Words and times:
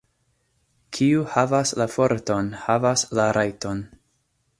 Kiu 0.97 1.25
havas 1.33 1.73
la 1.81 1.87
forton, 1.97 2.47
havas 2.65 3.05
la 3.21 3.27
rajton. 3.39 3.85